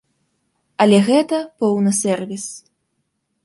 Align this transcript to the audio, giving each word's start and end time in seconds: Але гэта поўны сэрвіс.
Але 0.85 0.97
гэта 1.11 1.43
поўны 1.61 1.95
сэрвіс. 2.01 2.51